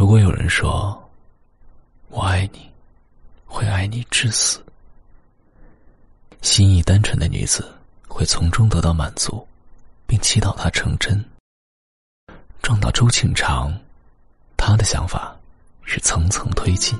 [0.00, 0.98] 如果有人说
[2.08, 2.66] “我爱你”，
[3.44, 4.58] 会爱你至死，
[6.40, 7.70] 心意单纯的女子
[8.08, 9.46] 会从中得到满足，
[10.06, 11.22] 并祈祷它成真。
[12.62, 13.78] 撞到周庆长，
[14.56, 15.36] 他的想法
[15.84, 16.98] 是层层推进：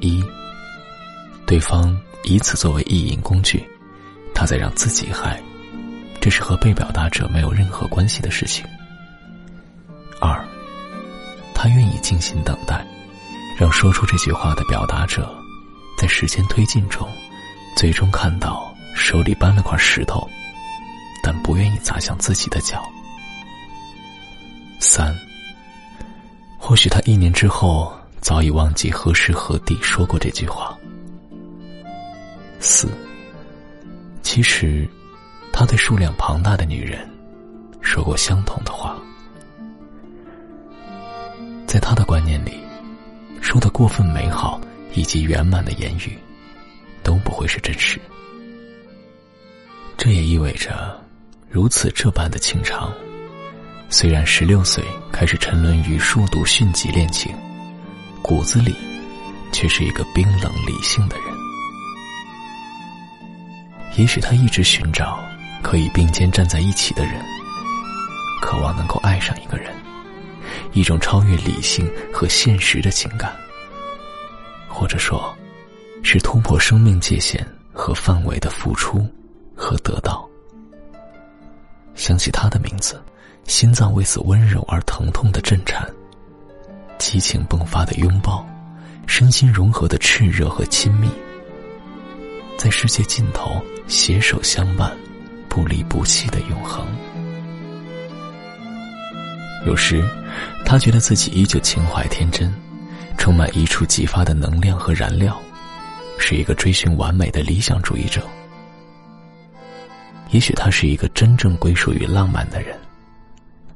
[0.00, 0.20] 一，
[1.46, 3.64] 对方以此作为意淫工具，
[4.34, 5.40] 他在让自己嗨，
[6.20, 8.66] 这是和被表达者没有任何关系的事情；
[10.20, 10.44] 二。
[11.60, 12.86] 他愿意静心等待，
[13.58, 15.28] 让说出这句话的表达者，
[15.98, 17.08] 在时间推进中，
[17.76, 20.24] 最终看到手里搬了块石头，
[21.20, 22.88] 但不愿意砸向自己的脚。
[24.78, 25.12] 三，
[26.56, 30.78] 或许他一年之后早已忘记何时何地说过这句话。
[32.60, 32.86] 四，
[34.22, 34.88] 其实，
[35.52, 37.10] 他对数量庞大的女人，
[37.80, 38.96] 说过相同的话。
[41.68, 42.58] 在他的观念里，
[43.42, 44.58] 说的过分美好
[44.94, 46.16] 以及圆满的言语，
[47.02, 48.00] 都不会是真实。
[49.98, 50.98] 这也意味着，
[51.50, 52.90] 如此这般的情长，
[53.90, 57.36] 虽然十六岁开始沉沦于数度迅疾恋情，
[58.22, 58.74] 骨子里，
[59.52, 61.26] 却是一个冰冷理性的人。
[63.98, 65.22] 也许他一直寻找
[65.62, 67.22] 可以并肩站在一起的人，
[68.40, 69.70] 渴望能够爱上一个人。
[70.72, 73.34] 一种超越理性和现实的情感，
[74.68, 75.34] 或者说，
[76.02, 79.06] 是突破生命界限和范围的付出
[79.54, 80.28] 和得到。
[81.94, 83.02] 想起他的名字，
[83.44, 85.88] 心脏为此温柔而疼痛的震颤。
[86.98, 88.46] 激情迸发的拥抱，
[89.06, 91.08] 身心融合的炽热和亲密，
[92.56, 94.96] 在世界尽头携手相伴，
[95.48, 96.86] 不离不弃的永恒。
[99.68, 100.02] 有时，
[100.64, 102.50] 他觉得自己依旧情怀天真，
[103.18, 105.38] 充满一触即发的能量和燃料，
[106.18, 108.26] 是一个追寻完美的理想主义者。
[110.30, 112.74] 也许他是一个真正归属于浪漫的人，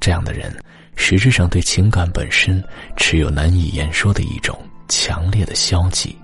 [0.01, 0.51] 这样的人
[0.97, 2.65] 实质上对情感本身
[2.97, 4.59] 持有难以言说的一种
[4.89, 6.17] 强烈的消极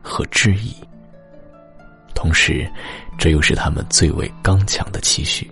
[0.00, 0.72] 和质疑，
[2.14, 2.70] 同时，
[3.18, 5.50] 这又是他们最为刚强的期许。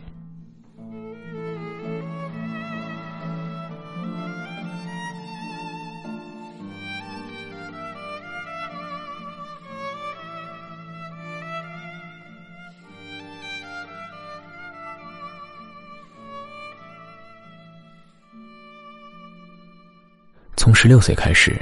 [20.66, 21.56] 从十六岁开始，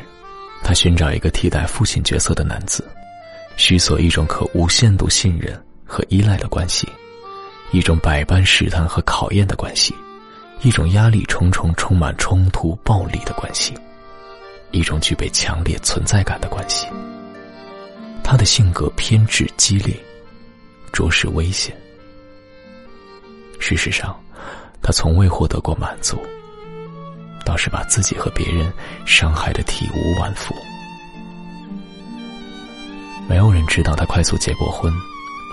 [0.62, 2.82] 他寻找一个替代父亲角色的男子，
[3.54, 6.88] 需索一种可无限度信任和依赖的关系，
[7.70, 9.94] 一种百般试探和考验的关系，
[10.62, 13.74] 一种压力重重、充满冲突、暴力的关系，
[14.70, 16.86] 一种具备强烈存在感的关系。
[18.22, 19.94] 他的性格偏执、激烈，
[20.94, 21.76] 着实危险。
[23.58, 24.18] 事实上，
[24.80, 26.18] 他从未获得过满足。
[27.44, 28.72] 倒是把自己和别人
[29.04, 30.54] 伤害的体无完肤。
[33.28, 34.92] 没有人知道他快速结过婚，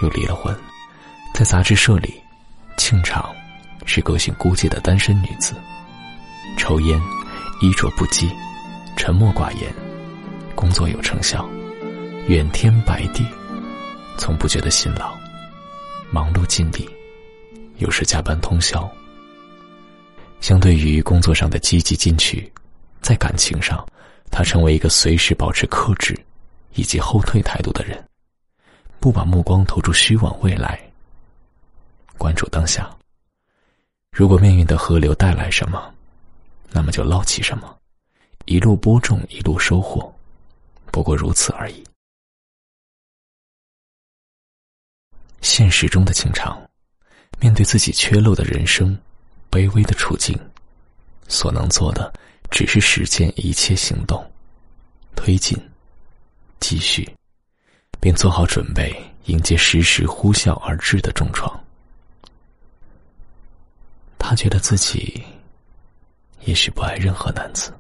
[0.02, 0.56] 又离了婚。
[1.34, 2.22] 在杂志社里，
[2.78, 3.34] 庆长
[3.86, 5.54] 是个性孤寂的单身女子，
[6.58, 7.02] 抽烟，
[7.62, 8.30] 衣着不羁，
[8.98, 9.74] 沉默寡言，
[10.54, 11.48] 工作有成效，
[12.28, 13.26] 远天白地，
[14.18, 15.18] 从不觉得辛劳，
[16.12, 16.90] 忙碌尽力，
[17.78, 18.90] 有时加班通宵。
[20.42, 22.52] 相对于工作上的积极进取，
[23.00, 23.88] 在感情上，
[24.32, 26.20] 他成为一个随时保持克制
[26.74, 28.04] 以及后退态度的人，
[29.00, 30.82] 不把目光投注虚妄未来，
[32.18, 32.90] 关注当下。
[34.12, 35.94] 如果命运的河流带来什么，
[36.72, 37.78] 那么就捞起什么，
[38.46, 40.12] 一路播种，一路收获，
[40.88, 41.84] 不过如此而已。
[45.42, 46.60] 现实中的情长，
[47.40, 48.98] 面对自己缺漏的人生。
[49.52, 50.40] 卑微的处境，
[51.28, 52.12] 所能做的
[52.50, 54.26] 只是实践一切行动，
[55.14, 55.62] 推进，
[56.62, 57.08] 继续，
[58.00, 58.96] 并做好准备
[59.26, 61.52] 迎接时时呼啸而至的重创。
[64.18, 65.22] 他觉得自己
[66.46, 67.74] 也许不爱任何男子。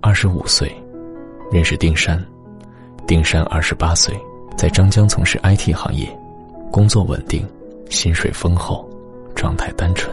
[0.00, 0.74] 二十五岁，
[1.52, 2.31] 认识丁山。
[3.12, 4.18] 丁山二十八岁，
[4.56, 6.08] 在张江从事 IT 行业，
[6.70, 7.46] 工作稳定，
[7.90, 8.88] 薪水丰厚，
[9.34, 10.10] 状态单纯。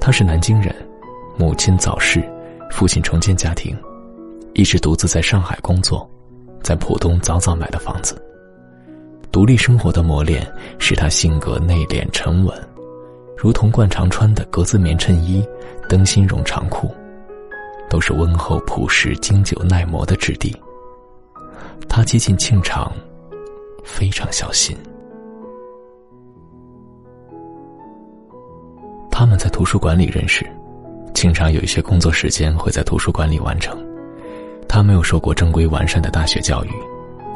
[0.00, 0.74] 他是南京人，
[1.36, 2.26] 母亲早逝，
[2.70, 3.76] 父亲重建家庭，
[4.54, 6.10] 一直独自在上海工作，
[6.62, 8.16] 在浦东早早买的房子。
[9.30, 12.68] 独立生活的磨练使他性格内敛沉稳，
[13.36, 15.46] 如同惯常穿的格子棉衬衣、
[15.86, 16.90] 灯芯绒长裤，
[17.90, 20.56] 都是温厚朴实、经久耐磨的质地。
[21.88, 22.92] 他接近庆长，
[23.84, 24.76] 非常小心。
[29.10, 30.44] 他们在图书馆里认识，
[31.14, 33.78] 经常有一些工作时间会在图书馆里完成。
[34.68, 36.70] 他没有受过正规完善的大学教育，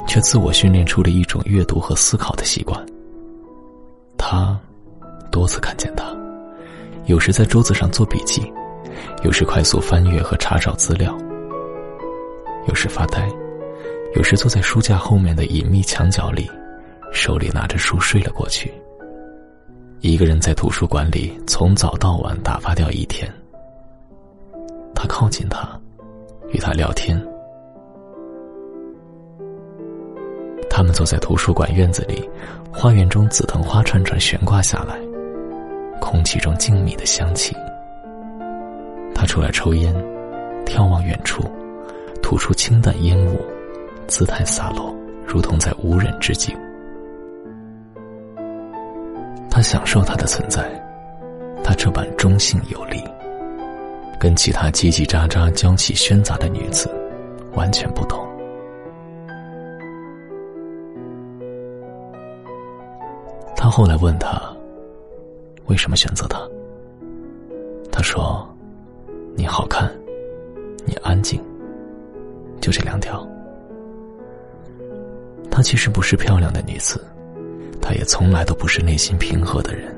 [0.06, 2.84] 却自我训练出了一种阅读和思考的习惯。
[4.17, 4.58] 他
[5.31, 6.05] 多次看见他，
[7.06, 8.52] 有时在桌子上做笔记，
[9.23, 11.17] 有时快速翻阅和查找资料，
[12.67, 13.31] 有时发呆，
[14.14, 16.50] 有时坐在书架后面的隐秘墙角里，
[17.12, 18.72] 手里拿着书睡了过去。
[20.00, 23.31] 一个人在图书馆里从早到晚打发掉一天。
[24.94, 25.69] 他靠近他，
[26.52, 27.22] 与他聊天。
[30.70, 32.28] 他们坐在图书馆院子里，
[32.72, 34.99] 花园中紫藤花串串悬挂下来，
[36.00, 37.55] 空气中静谧的香气。
[39.14, 39.94] 他出来抽烟，
[40.64, 41.43] 眺望远处，
[42.22, 43.40] 吐出清淡烟雾，
[44.08, 44.93] 姿态洒落，
[45.26, 46.56] 如同在无人之境。
[49.50, 50.64] 他享受他的存在，
[51.62, 53.05] 他这般中性有力，
[54.19, 56.90] 跟其他叽叽喳喳、娇气喧杂的女子
[57.55, 58.26] 完全不同。
[63.55, 64.40] 他后来问他，
[65.66, 66.40] 为什么选择他？
[67.93, 68.49] 他说
[69.37, 69.93] ：“你好看，
[70.87, 71.43] 你安静，
[72.60, 73.28] 就这两条。”
[75.58, 77.05] 她其实不是漂亮的女子。
[77.82, 79.93] 她也从来都不是内心平和的人，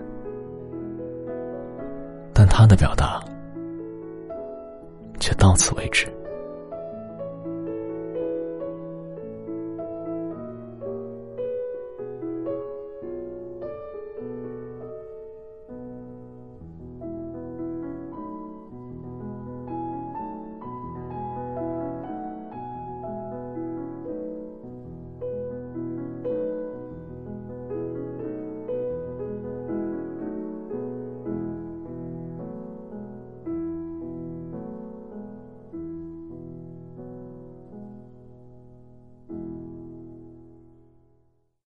[2.33, 3.23] 但他的表达
[5.19, 6.11] 却到此为止。